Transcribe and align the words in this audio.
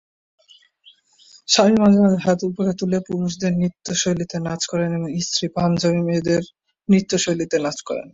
স্বামী, 1.47 1.75
মাঝেমাঝে 1.81 2.19
হাত 2.25 2.39
উপরে 2.43 2.71
তুলে, 2.79 2.97
পুরুষদের 3.07 3.51
নৃত্য 3.53 3.87
শৈলীতে 3.95 4.37
নাচ 4.47 4.61
করেন 4.71 4.89
এবং 4.97 5.09
স্ত্রী, 5.21 5.45
পাঞ্জাবি 5.55 6.01
মেয়েদের 6.07 6.41
নৃত্য 6.89 7.11
শৈলীতে 7.17 7.57
নাচ 7.65 7.77
করেন। 7.89 8.07